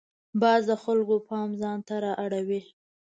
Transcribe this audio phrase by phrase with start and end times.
[0.41, 2.61] باز د خلکو پام ځان ته را اړوي